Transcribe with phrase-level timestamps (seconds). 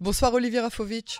[0.00, 1.18] Bonsoir Olivier Rafovitch.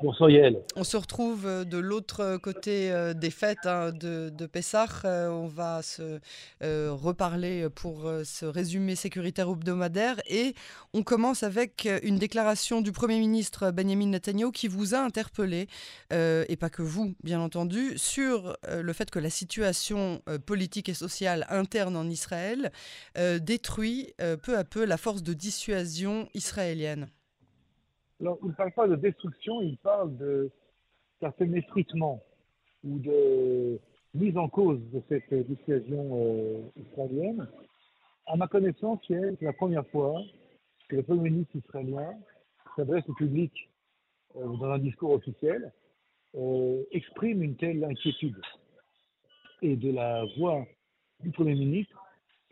[0.00, 0.62] Bonsoir Yael.
[0.76, 4.86] On se retrouve euh, de l'autre côté euh, des fêtes hein, de, de Pessah.
[5.04, 6.20] Euh, on va se
[6.60, 10.54] reparler pour ce résumé sécuritaire hebdomadaire et
[10.92, 15.66] on commence avec une déclaration du Premier ministre Benjamin Netanyahu qui vous a interpellé,
[16.12, 21.46] et pas que vous bien entendu, sur le fait que la situation politique et sociale
[21.48, 22.70] interne en Israël
[23.40, 27.08] détruit peu à peu la force de dissuasion israélienne.
[28.22, 30.48] Alors, il ne parle pas de destruction, il parle de
[31.18, 32.22] certain effritement
[32.84, 33.80] ou de
[34.14, 37.48] mise en cause de cette dissuasion euh, israélienne.
[38.26, 40.22] À ma connaissance, c'est la première fois
[40.88, 42.14] que le Premier ministre israélien
[42.76, 43.52] s'adresse au public
[44.36, 45.72] euh, dans un discours officiel,
[46.36, 48.40] euh, exprime une telle inquiétude.
[49.62, 50.64] Et de la voix
[51.18, 52.00] du Premier ministre,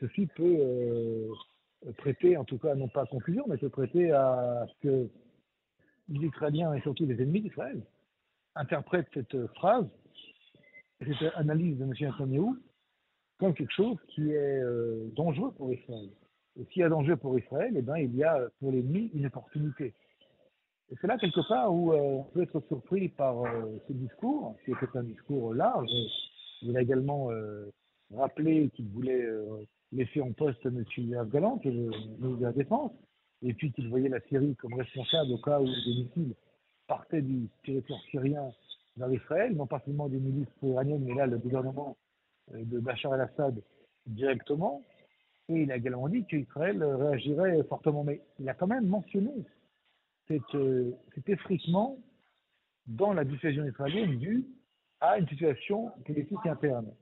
[0.00, 1.28] ceci peut
[1.98, 5.10] prêter, en tout cas non pas à confusion, mais peut prêter à ce que
[6.10, 7.80] les Israéliens et surtout les ennemis d'Israël
[8.54, 9.86] interprètent cette phrase,
[11.00, 11.92] cette analyse de M.
[12.00, 12.54] Netanyahu,
[13.38, 16.10] comme quelque chose qui est euh, dangereux pour Israël.
[16.58, 19.26] Et s'il y a danger pour Israël, eh ben, il y a pour l'ennemi une
[19.26, 19.94] opportunité.
[20.90, 24.56] Et c'est là quelque part où euh, on peut être surpris par euh, ce discours,
[24.64, 25.88] qui était un discours large.
[26.62, 27.30] Il a également
[28.14, 29.26] rappelé qu'il voulait
[29.92, 30.84] laisser en poste M.
[31.18, 32.92] Afgalan, qui est le ministre de la Défense
[33.42, 36.34] et puis qu'il voyait la Syrie comme responsable au cas où des missiles
[36.86, 38.50] partaient du territoire syrien
[38.96, 41.96] vers Israël, non pas seulement des milices iraniennes, mais là le gouvernement
[42.52, 43.62] euh, de Bachar el-Assad
[44.06, 44.84] directement.
[45.48, 48.04] Et il a également dit qu'Israël réagirait fortement.
[48.04, 49.32] Mais il a quand même mentionné
[50.28, 51.98] cet, euh, cet effritement
[52.86, 54.46] dans la dissuasion israélienne due
[55.00, 56.92] à une situation politique interne.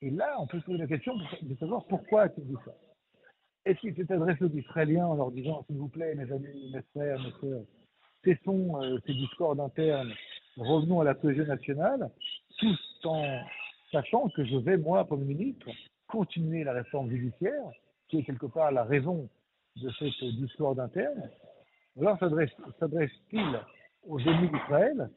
[0.00, 2.72] Et là, on peut se poser la question de savoir pourquoi a-t-il dit ça.
[3.64, 6.82] Est-ce qu'il s'est adressé aux Israéliens en leur disant, s'il vous plaît, mes amis, mes
[6.92, 7.62] frères, mes sœurs,
[8.24, 10.12] cessons euh, ces discords internes,
[10.56, 12.10] revenons à la cohésion nationale,
[12.58, 13.40] tout en
[13.92, 15.68] sachant que je vais, moi, comme ministre,
[16.08, 17.70] continuer la réforme judiciaire,
[18.08, 19.28] qui est quelque part la raison
[19.76, 21.30] de cette discorde interne.
[22.00, 23.60] Alors s'adresse-t-il
[24.06, 25.10] aux ennemis d'Israël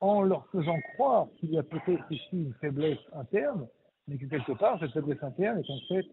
[0.00, 3.66] en leur faisant croire qu'il y a peut-être ici une faiblesse interne,
[4.06, 6.06] mais que quelque part, cette faiblesse interne est en fait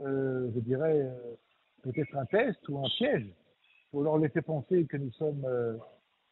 [0.00, 1.34] euh, je dirais, euh,
[1.82, 3.26] peut-être un test ou un piège
[3.90, 5.76] pour leur laisser penser que nous sommes euh,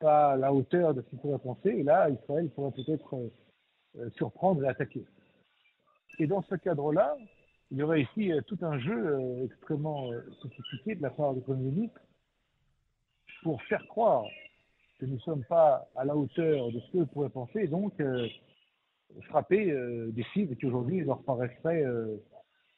[0.01, 1.71] pas à la hauteur de ce qu'ils pourraient penser.
[1.71, 3.31] Et là, Israël pourrait peut-être
[4.17, 5.05] surprendre et attaquer.
[6.19, 7.17] Et dans ce cadre-là,
[7.71, 10.11] il y aurait ici tout un jeu extrêmement
[10.43, 12.01] sophistiqué de la part du Premier ministre
[13.43, 14.25] pour faire croire
[14.99, 17.95] que nous ne sommes pas à la hauteur de ce qu'ils pourraient penser, et donc
[19.29, 19.67] frapper
[20.13, 21.85] des cibles qui aujourd'hui leur paraisseraient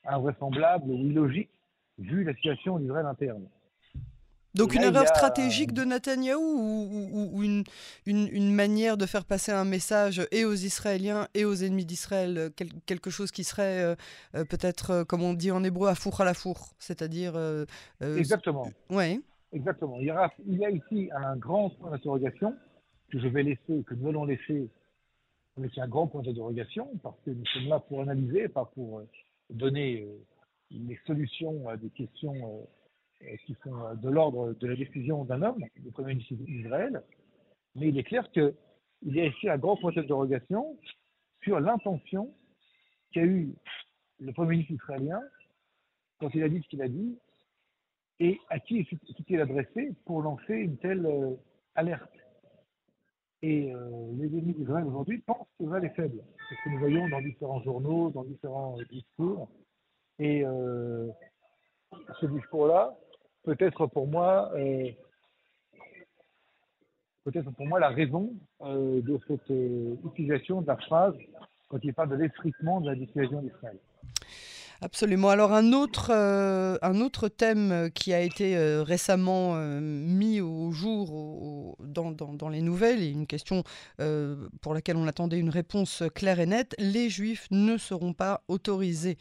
[0.08, 1.50] invraisemblable ou illogique
[1.98, 3.46] vu la situation d'Israël interne.
[4.56, 7.64] Donc une erreur stratégique de Netanyahou ou, une,
[8.06, 12.50] une, manière de faire passer un message et aux Israéliens et aux ennemis d'Israël,
[12.86, 13.94] quelque chose qui serait euh,
[14.34, 17.34] euh, peut-être, euh, comme on dit en hébreu, à four à la four, c'est-à-dire...
[18.00, 18.68] Exactement.
[18.88, 19.22] Oui.
[19.52, 19.98] Exactement.
[20.00, 22.54] Il y, a, il y a ici un grand point d'interrogation
[23.12, 24.70] que je vais laisser, que nous allons laisser,
[25.58, 29.02] mais c'est un grand point d'interrogation parce que nous sommes là pour analyser, pas pour
[29.50, 30.18] donner euh,
[30.70, 32.34] les solutions à des questions
[33.22, 37.02] euh, euh, qui sont de l'ordre de la décision d'un homme, le Premier ministre d'Israël,
[37.74, 38.54] mais il est clair qu'il
[39.02, 40.78] y a ici un grand point d'interrogation
[41.42, 42.34] sur l'intention
[43.12, 43.54] qu'a eu
[44.18, 45.22] le Premier ministre israélien
[46.18, 47.18] quand il a dit ce qu'il a dit
[48.18, 51.36] et à qui s'est-il adressé pour lancer une telle
[51.74, 52.10] alerte.
[53.48, 53.78] Et euh,
[54.18, 56.20] les ennemis d'Israël aujourd'hui pensent qu'Israël est faible.
[56.48, 59.48] C'est ce que nous voyons dans différents journaux, dans différents discours.
[60.18, 61.06] Et euh,
[62.20, 62.96] ce discours-là
[63.44, 64.90] peut être pour moi euh,
[67.22, 68.32] peut-être pour moi la raison
[68.64, 69.52] de cette
[70.04, 71.14] utilisation de la phrase
[71.68, 73.78] quand il parle de l'effritement de la dissuasion d'Israël.
[74.82, 75.30] Absolument.
[75.30, 80.70] Alors un autre, euh, un autre thème qui a été euh, récemment euh, mis au
[80.70, 83.62] jour dans, dans, les nouvelles et une question
[84.60, 89.16] pour laquelle on attendait une réponse claire et nette, les juifs ne seront pas autorisés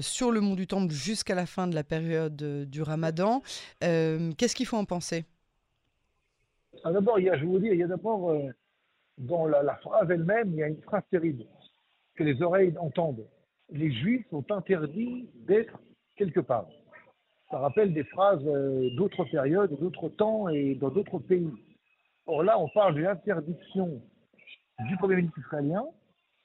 [0.00, 3.42] sur le mont du Temple jusqu'à la fin de la période du ramadan.
[3.80, 5.24] Qu'est-ce qu'il faut en penser?
[6.84, 8.36] Ah, D'abord, je vous dire, il y a d'abord
[9.18, 11.44] dans la, la phrase elle-même, il y a une phrase terrible
[12.14, 13.26] que les oreilles entendent
[13.72, 15.78] les juifs sont interdits d'être
[16.16, 16.66] quelque part.
[17.50, 21.50] Ça rappelle des phrases euh, d'autres périodes, d'autres temps et dans d'autres pays.
[22.26, 24.00] Or là, on parle de l'interdiction
[24.88, 25.84] du Premier ministre israélien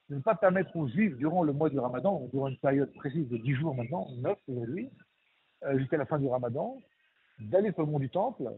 [0.10, 3.28] de ne pas permettre aux juifs, durant le mois du ramadan, durant une période précise
[3.28, 4.90] de 10 jours maintenant, 9 aujourd'hui,
[5.64, 6.78] euh, jusqu'à la fin du ramadan,
[7.40, 8.52] d'aller sur le mont du Temple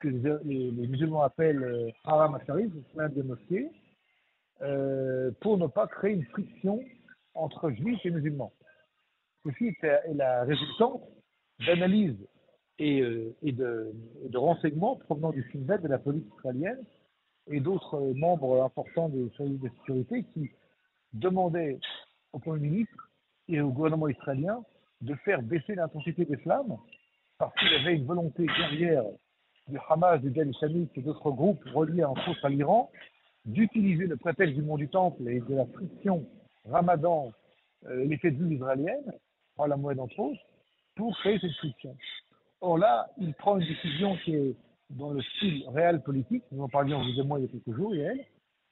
[0.00, 3.70] que les, musulmans appellent euh, haram asharif, plein de mosquées,
[4.62, 6.82] euh, pour ne pas créer une friction
[7.40, 8.52] entre juifs et musulmans.
[9.44, 11.02] Ceci est la résultante
[11.66, 12.16] d'analyses
[12.78, 16.82] et, euh, de, renseignements provenant du FINVET, de la police israélienne,
[17.50, 20.50] et d'autres membres importants des services de sécurité qui
[21.12, 21.78] demandaient
[22.32, 23.10] au Premier ministre
[23.48, 24.62] et au gouvernement israélien
[25.00, 26.76] de faire baisser l'intensité des flammes
[27.38, 29.04] parce qu'il y avait une volonté guerrière
[29.66, 32.90] du Hamas, du Djihad islamique et d'autres groupes reliés entre autres à l'Iran
[33.46, 36.26] d'utiliser le prétexte du mont du Temple et de la friction
[36.68, 37.32] ramadan,
[37.86, 39.12] euh, l'effet de vue israélienne,
[39.56, 40.40] par la moelle entre autres,
[40.96, 41.96] pour créer cette friction.
[42.60, 44.56] Or là, il prend une décision qui est
[44.90, 47.76] dans le style réel politique, nous en parlions vous et moi il y a quelques
[47.76, 48.24] jours, elle,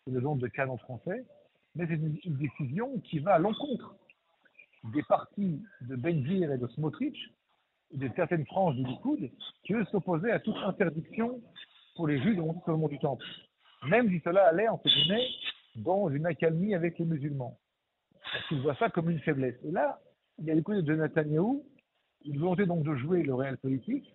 [0.05, 1.25] c'est le nom de canon français,
[1.75, 3.95] mais c'est une, décision qui va à l'encontre
[4.93, 7.17] des partis de Benzir et de Smotrich,
[7.93, 9.31] et de certaines franges du Likoud,
[9.65, 11.41] qui eux s'opposaient à toute interdiction
[11.97, 13.25] pour les Juifs de monter sur le mont du Temple.
[13.89, 15.27] Même si cela allait, entre guillemets,
[15.77, 17.57] dans une accalmie avec les musulmans.
[18.49, 19.57] Qu'ils voient ça comme une faiblesse.
[19.65, 20.01] Et là,
[20.39, 21.65] il y a l'écoute de Netanyahou,
[22.25, 24.13] une volonté donc de jouer le réel politique.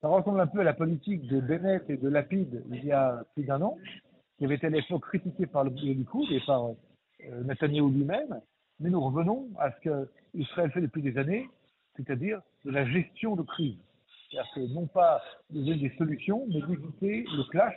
[0.00, 3.24] Ça ressemble un peu à la politique de Bennett et de Lapide il y a
[3.34, 3.76] plus d'un an,
[4.36, 8.40] qui avait été à l'époque critiquée par le Likoud et par euh, lui-même.
[8.80, 11.48] Mais nous revenons à ce que Israël fait depuis des années,
[11.96, 13.78] c'est-à-dire de la gestion de crise.
[14.30, 17.74] C'est-à-dire que non pas de donner des solutions, mais d'éviter le clash,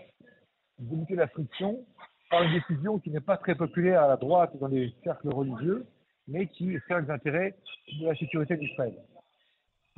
[0.77, 1.83] d'éviter la friction
[2.31, 5.85] par une décision qui n'est pas très populaire à la droite dans les cercles religieux,
[6.27, 7.53] mais qui sert les intérêts
[7.99, 8.95] de la sécurité d'Israël.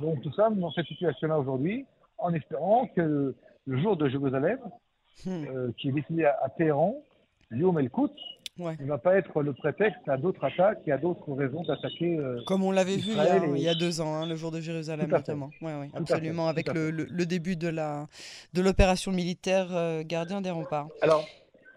[0.00, 1.86] Donc tout ça, dans cette situation-là aujourd'hui,
[2.18, 3.34] en espérant que
[3.66, 4.58] le jour de Jérusalem,
[5.24, 5.30] hmm.
[5.30, 6.96] euh, qui est décidé à, Téhéran,
[7.52, 8.12] Yom El-Kout,
[8.58, 12.16] ne va pas être le prétexte à d'autres attaques et à d'autres raisons d'attaquer.
[12.18, 15.08] Euh, Comme on l'avait vu il y, a, deux ans, hein, le jour de Jérusalem
[15.10, 15.50] notamment.
[15.60, 17.68] Oui, oui, absolument, avec le, le, début de
[18.60, 20.88] l'opération militaire euh, gardien des remparts.
[21.02, 21.24] Alors,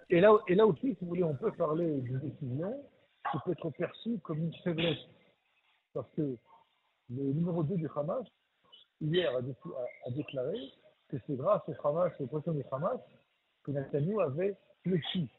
[0.09, 2.83] et là, et là aussi, si vous voulez, on peut parler d'une décision
[3.31, 4.98] qui peut être perçue comme une faiblesse.
[5.94, 6.38] Parce que
[7.09, 8.25] le numéro 2 du Hamas,
[9.01, 10.57] hier, a, déclaré
[11.09, 13.00] que c'est grâce au Hamas, aux pressions du Hamas,
[13.63, 15.30] que Netanyahu avait fléchi,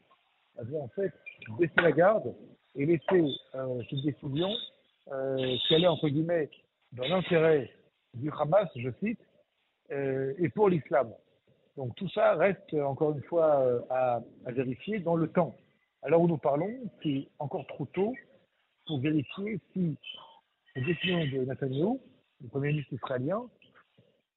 [0.57, 1.13] avait en fait
[1.57, 2.35] baissé la garde
[2.75, 3.23] et laissé
[3.55, 4.51] euh, cette décision
[5.11, 6.49] euh, qui allait, entre guillemets,
[6.91, 7.71] dans l'intérêt
[8.13, 9.19] du Hamas, je cite,
[9.91, 11.11] euh, et pour l'islam.
[11.77, 15.55] Donc tout ça reste encore une fois euh, à, à, vérifier dans le temps.
[16.01, 16.71] Alors où nous parlons,
[17.03, 18.13] c'est encore trop tôt
[18.85, 19.97] pour vérifier si
[20.75, 21.99] la décision de Netanyahu,
[22.41, 23.43] le Premier ministre israélien,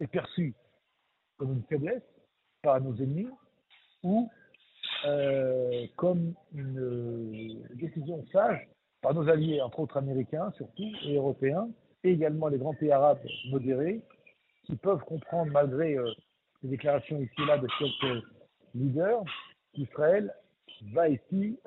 [0.00, 0.54] est perçue
[1.36, 2.02] comme une faiblesse
[2.62, 3.28] par nos ennemis
[4.02, 4.28] ou
[5.04, 8.68] euh, comme une euh, décision sage
[9.00, 11.68] par nos alliés, entre autres américains surtout, et européens,
[12.04, 13.18] et également les grands pays arabes
[13.50, 14.00] modérés,
[14.64, 16.08] qui peuvent comprendre, malgré euh,
[16.62, 18.24] les déclarations ici et là de quelques
[18.74, 19.24] leaders,
[19.72, 20.32] qu'Israël
[20.92, 21.58] va ici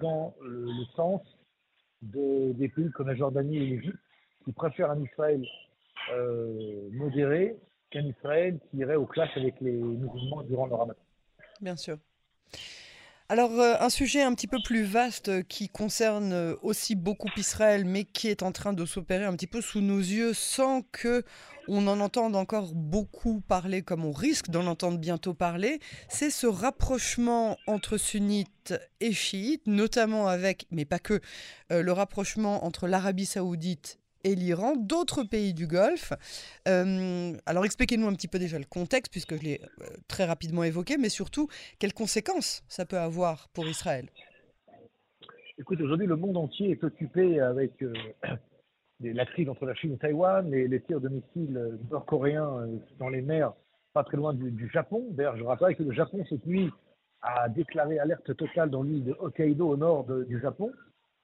[0.00, 1.20] dans le, sens
[2.02, 3.98] de, des pays comme la Jordanie et l'Égypte,
[4.44, 5.44] qui préfèrent un Israël
[6.92, 7.56] modéré
[7.90, 11.00] qu'un Israël qui irait au clash avec les musulmans durant le ramadan.
[11.60, 11.98] Bien sûr.
[13.28, 17.28] Alors, euh, un sujet un petit peu plus vaste euh, qui concerne euh, aussi beaucoup
[17.36, 20.82] Israël, mais qui est en train de s'opérer un petit peu sous nos yeux sans
[20.92, 21.24] que
[21.66, 26.46] on en entende encore beaucoup parler comme on risque d'en entendre bientôt parler, c'est ce
[26.46, 31.20] rapprochement entre sunnites et chiites, notamment avec, mais pas que,
[31.70, 36.12] le rapprochement entre l'Arabie saoudite et l'Iran, d'autres pays du Golfe.
[36.66, 40.64] Euh, alors expliquez-nous un petit peu déjà le contexte, puisque je l'ai euh, très rapidement
[40.64, 44.08] évoqué, mais surtout, quelles conséquences ça peut avoir pour Israël?
[45.58, 47.94] Écoute, aujourd'hui, le monde entier est occupé avec euh,
[49.00, 52.66] la crise entre la Chine et Taïwan, les, les tirs de missiles nord-coréens
[52.98, 53.52] dans les mers,
[53.92, 55.06] pas très loin du, Japon.
[55.12, 56.70] D'ailleurs, je rappelle que le Japon, cette nuit,
[57.22, 60.72] a déclaré alerte totale dans l'île de Hokkaido au nord du Japon.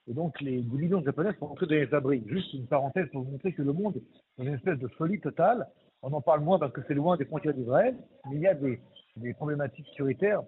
[0.09, 2.23] Et donc, les, des millions de Japonais sont rentrés dans les abris.
[2.27, 4.03] Juste une parenthèse pour vous montrer que le monde est
[4.39, 5.69] dans une espèce de folie totale.
[6.03, 7.97] On en parle moins parce que c'est loin des frontières d'Israël,
[8.29, 8.81] mais il y a des,
[9.17, 10.43] des, problématiques sécuritaires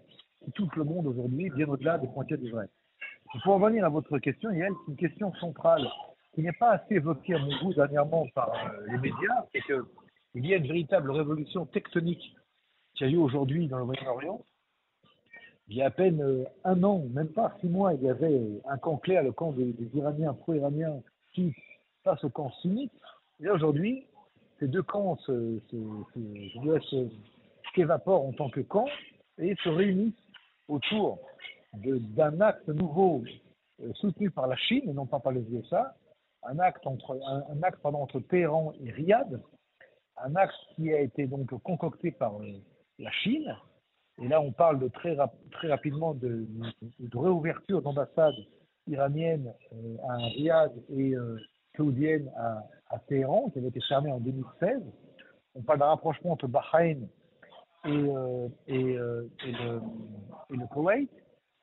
[0.45, 2.69] qui touchent le monde aujourd'hui, bien au-delà des frontières d'Israël.
[3.45, 5.87] Pour revenir à votre question, Yael, c'est une question centrale
[6.35, 10.47] qui n'est pas assez évoquée à mon goût dernièrement par euh, les médias, c'est qu'il
[10.47, 12.35] y a une véritable révolution tectonique
[12.95, 14.45] qui a lieu aujourd'hui dans le Moyen-Orient,
[15.69, 18.61] il y a à peine euh, un an, même pas six mois, il y avait
[18.67, 21.01] un camp clair, le camp des, Iraniens pro-iraniens,
[21.33, 21.55] qui
[22.03, 22.93] face au camp sunnite.
[23.41, 24.07] Et aujourd'hui,
[24.61, 25.59] ces deux camps se,
[27.75, 28.87] s'évaporent en tant que camp
[29.39, 30.15] et se réunissent
[30.69, 31.19] autour
[31.75, 33.25] d'un acte nouveau
[33.83, 35.97] euh, soutenu par la Chine et non pas par les USA,
[36.45, 39.41] un acte entre, un, acte, pardon, entre Téhéran et Riyad,
[40.19, 42.35] un axe qui a été donc concocté par
[42.99, 43.57] la Chine.
[44.23, 45.17] Et là, on parle de très,
[45.69, 46.47] rapidement de,
[47.13, 48.35] réouverture d'ambassades
[48.87, 49.53] iraniennes
[50.09, 51.15] à Riyad et
[51.77, 54.81] saoudiennes à, Téhéran, qui avait été fermée en 2016.
[55.57, 57.09] On parle d'un rapprochement entre Bahreïn
[57.87, 57.89] et,
[58.69, 59.83] et, et, le,
[60.53, 61.11] et, Koweït,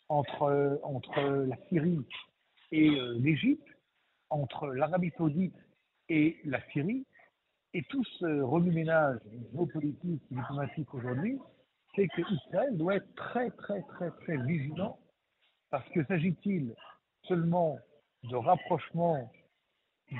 [0.09, 2.05] entre, entre la Syrie
[2.73, 3.67] et l'Égypte,
[4.29, 5.55] entre l'Arabie saoudite
[6.09, 7.05] et la Syrie.
[7.73, 9.19] Et tout ce remue-ménage
[9.53, 11.39] géopolitique et diplomatique aujourd'hui
[11.95, 14.97] c'est qu'Israël doit être très, très, très, très vigilant
[15.69, 16.75] parce que s'agit-il
[17.27, 17.79] seulement
[18.23, 19.31] de rapprochement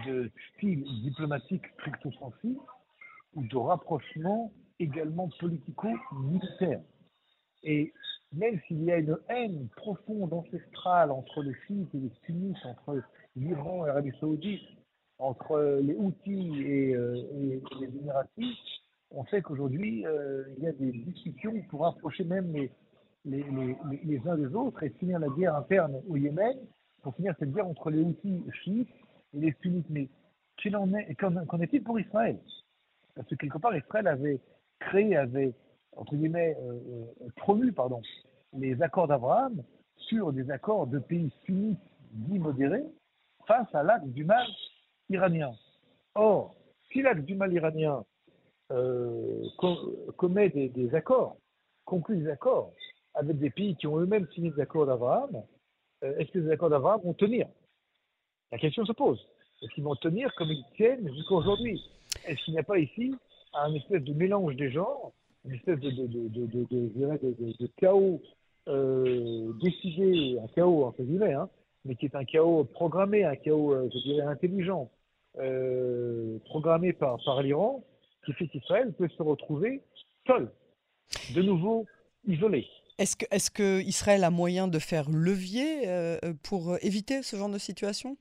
[0.06, 2.58] de style diplomatique stricto sensu
[3.34, 6.82] ou de rapprochement également politico-militaire?
[7.64, 7.94] Et
[8.34, 13.04] même s'il y a une haine profonde, ancestrale entre les chiites et les sunnites, entre
[13.36, 14.68] l'Iran et l'Arabie saoudite,
[15.20, 18.58] entre les Houthis et, euh, les Émiratis,
[19.12, 22.72] on sait qu'aujourd'hui, euh, il y a des discussions pour rapprocher même les,
[23.26, 26.58] les, les, les, uns des autres et finir la guerre interne au Yémen,
[27.02, 28.90] pour finir cette guerre entre les Houthis chiites
[29.34, 29.90] et les sunnites.
[29.90, 30.08] Mais
[30.66, 32.38] qu'en est-il pour Israël?
[33.16, 34.40] Parce que quelque part, Israël avait
[34.80, 35.54] créé, avait,
[35.96, 36.80] entre guillemets, euh,
[37.22, 38.02] euh, promu pardon,
[38.54, 39.64] les accords d'Abraham
[39.96, 41.80] sur des accords de pays sunnites
[42.12, 42.86] dits modérés
[43.48, 44.46] face à l'acte du mal
[45.10, 45.52] iranien.
[46.16, 46.56] Or,
[46.92, 48.04] si l'acte du mal iranien
[50.18, 51.38] commet des, accords,
[51.86, 52.74] conclut des accords
[53.14, 55.44] avec des pays qui ont eux-mêmes signé des accords d'Abraham,
[56.04, 57.48] euh, est-ce que ces accords d'Abraham vont tenir?
[58.52, 59.20] La question se pose.
[59.62, 61.82] Est-ce qu'ils vont tenir comme ils tiennent jusqu'à aujourd'hui?
[62.26, 63.14] Est-ce qu'il n'y a pas ici
[63.54, 65.12] un espèce de mélange des genres,
[65.46, 68.22] une espèce de, chaos
[68.68, 71.50] euh, décidé, un chaos entre guillemets, hein,
[71.84, 74.90] mais qui est un chaos programmé, un chaos, je dirais, intelligent,
[76.46, 77.84] programmé par l'Iran,
[78.26, 79.82] qui fait qu'Israël peut se retrouver
[80.26, 80.52] seul,
[81.36, 81.86] de nouveau
[82.28, 82.68] isolé.
[82.98, 87.50] Est-ce que, est que, Israël a moyen de faire levier euh, pour éviter ce genre
[87.50, 88.18] de situation?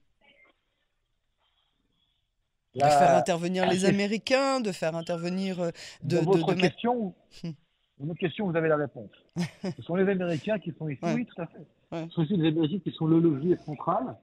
[2.75, 5.61] De faire intervenir les Américains, de faire intervenir...
[5.61, 5.71] Euh,
[6.05, 8.15] de, de, votre question, hum.
[8.15, 9.11] question, vous avez la réponse.
[9.63, 11.67] ce sont les Américains qui sont ici, oui, tout à fait.
[11.93, 14.17] Ce sont aussi les Américains qui sont le levier central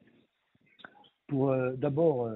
[1.28, 2.30] pour euh, d'abord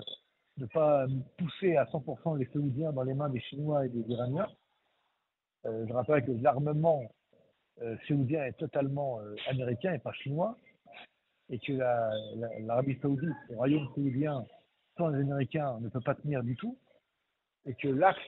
[0.58, 1.05] ne pas
[1.38, 4.48] pousser à 100% les Saoudiens dans les mains des Chinois et des Iraniens.
[5.65, 7.12] Euh, je rappelle que l'armement
[7.81, 10.58] euh, saoudien est totalement euh, américain et pas chinois,
[11.50, 14.46] et que l'Arabie saoudite, le royaume saoudien,
[14.98, 16.77] sans les Américains, ne peut pas tenir du tout,
[17.65, 18.20] et que l'axe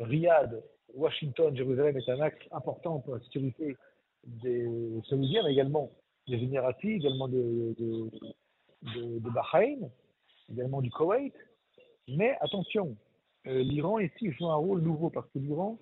[0.00, 0.62] Riyad,
[0.94, 3.76] Washington, Jérusalem est un axe important pour la sécurité
[4.24, 4.68] des
[5.08, 5.90] Saoudiens, mais également
[6.28, 8.10] des Émiratis, également de, de,
[8.82, 9.88] de, de Bahreïn,
[10.50, 11.34] également du Koweït,
[12.08, 12.96] mais attention,
[13.46, 15.78] euh, l'Iran ici joue un rôle nouveau parce que l'Iran,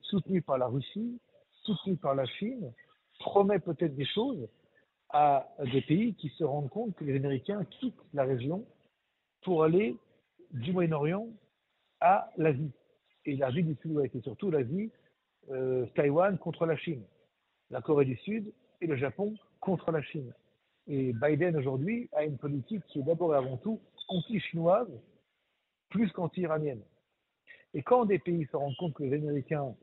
[0.00, 1.20] soutenu par la Russie,
[1.62, 2.72] soutenu par la Chine,
[3.20, 4.48] promet peut-être des choses
[5.10, 8.64] à des pays qui se rendent compte que les Américains quittent la région
[9.42, 9.96] pour aller
[10.52, 11.28] du Moyen-Orient
[12.00, 12.72] à l'Asie.
[13.24, 14.90] Et l'Asie du Sud-Ouest, et surtout l'Asie,
[15.50, 17.02] euh, Taïwan contre la Chine,
[17.70, 20.32] la Corée du Sud et le Japon contre la Chine.
[20.88, 24.90] Et Biden aujourd'hui a une politique qui est d'abord et avant tout anti-chinoise
[25.92, 26.82] plus qu'anti-iranienne.
[27.74, 29.74] Et quand des pays se rendent compte que les Américains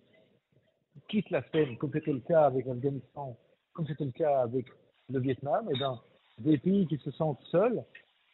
[1.07, 3.37] quittent la scène, comme c'était le cas avec l'Afghanistan,
[3.73, 4.65] comme c'était le cas avec
[5.09, 5.99] le Vietnam, et eh bien,
[6.39, 7.83] des pays qui se sentent seuls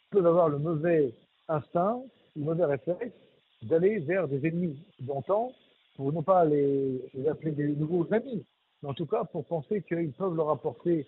[0.09, 1.13] peuvent avoir le mauvais
[1.47, 2.01] instinct,
[2.35, 3.13] le mauvais réflexe
[3.61, 5.51] d'aller vers des ennemis d'antan
[5.95, 8.45] pour non pas les, appeler des nouveaux amis,
[8.81, 11.07] mais en tout cas pour penser qu'ils peuvent leur apporter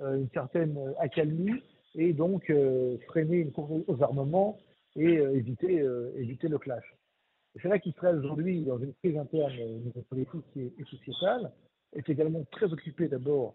[0.00, 1.62] euh, une certaine accalmie
[1.94, 4.58] et donc euh, freiner une course aux armements
[4.96, 6.84] et euh, éviter, euh, éviter le clash.
[7.60, 11.52] C'est vrai qu'Israël aujourd'hui, dans une crise interne niveau politique et sociétale,
[11.94, 13.54] est également très occupé d'abord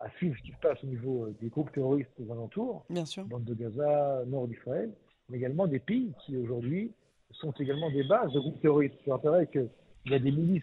[0.00, 3.04] à suivre ce qui se passe au niveau euh, des groupes terroristes aux alentours, Bien
[3.04, 3.24] sûr.
[3.24, 4.92] bande de Gaza, nord d'Israël,
[5.28, 6.92] mais également des pays qui aujourd'hui
[7.32, 8.94] sont également des bases de groupes terroristes.
[9.04, 9.68] Je rappellerai qu'il
[10.06, 10.62] y a des milices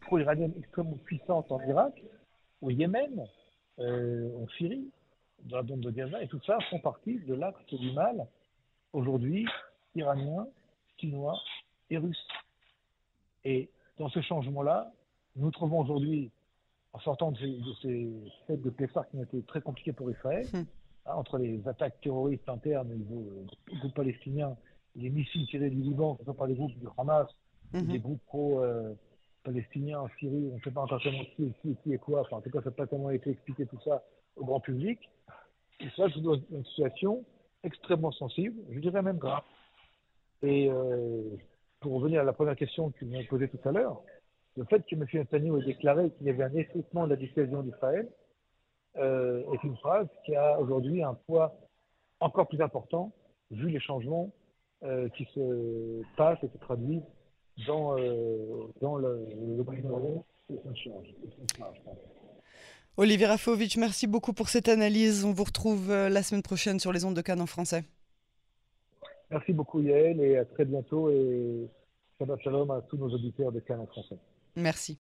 [0.00, 2.02] pro-iraniennes extrêmement puissantes en Irak,
[2.62, 3.26] au Yémen,
[3.78, 4.90] en Syrie,
[5.44, 8.26] dans la bande de Gaza, et tout ça font partie de l'acte du mal
[8.92, 9.46] aujourd'hui
[9.94, 10.46] iraniens,
[10.98, 11.38] chinois
[11.90, 12.26] et russes.
[13.44, 14.92] Et dans ce changement-là,
[15.36, 16.30] nous trouvons aujourd'hui,
[16.92, 17.38] en sortant de
[17.82, 18.10] ces,
[18.46, 20.64] fêtes de Pessah qui ont été très compliquées pour Israël, hmm.
[21.06, 24.56] hein, entre les attaques terroristes internes au niveau euh, du groupe palestinien,
[24.96, 27.28] les missiles tirés du Liban, que ce soit par les groupes du Hamas,
[27.72, 27.82] hmm.
[27.82, 31.92] des groupes pro-palestiniens en Syrie, on ne sait pas encore tellement qui est qui, qui
[31.92, 34.02] est quoi, enfin, en tout cas, ça n'a pas tellement été expliqué tout ça
[34.36, 34.98] au grand public.
[35.80, 37.24] Et ça, c'est une situation
[37.64, 39.42] extrêmement sensible, je dirais même grave.
[40.42, 41.22] Et euh,
[41.80, 44.02] pour revenir à la première question que vous m'avez posée tout à l'heure,
[44.56, 45.06] le fait que M.
[45.12, 48.08] Netanyahu ait déclaré qu'il y avait un effritement de la dissuasion d'Israël
[48.96, 51.54] euh, est une phrase qui a aujourd'hui un poids
[52.20, 53.12] encore plus important
[53.50, 54.30] vu les changements
[54.82, 57.02] euh, qui se passent et se traduisent
[57.66, 60.24] dans, euh, dans le, le Moyen-Orient.
[63.00, 65.24] Olivier Rafovic, merci beaucoup pour cette analyse.
[65.24, 67.84] On vous retrouve la semaine prochaine sur les ondes de Cannes en français.
[69.30, 71.68] Merci beaucoup Yael et à très bientôt et
[72.18, 74.16] Shabbat Shalom à tous nos auditeurs de Cannes en français.
[74.56, 74.96] Merci.